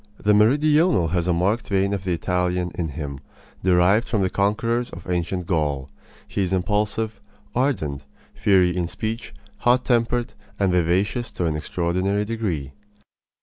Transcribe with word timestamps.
The 0.17 0.33
meridional 0.33 1.09
has 1.09 1.27
a 1.27 1.31
marked 1.31 1.67
vein 1.67 1.93
of 1.93 2.05
the 2.05 2.13
Italian 2.13 2.71
in 2.73 2.87
him, 2.89 3.19
derived 3.63 4.07
from 4.07 4.23
the 4.23 4.31
conquerors 4.31 4.89
of 4.89 5.07
ancient 5.07 5.45
Gaul. 5.45 5.91
He 6.27 6.41
is 6.41 6.53
impulsive, 6.53 7.21
ardent, 7.53 8.03
fiery 8.33 8.75
in 8.75 8.87
speech, 8.87 9.31
hot 9.59 9.85
tempered, 9.85 10.33
and 10.57 10.71
vivacious 10.71 11.29
to 11.33 11.45
an 11.45 11.55
extraordinary 11.55 12.25
degree. 12.25 12.73